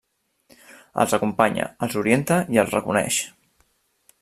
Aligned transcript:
Els 1.03 1.13
acompanya, 1.17 1.67
els 1.87 1.99
orienta 2.03 2.39
i 2.57 2.61
els 2.65 2.75
reconeix. 2.79 3.21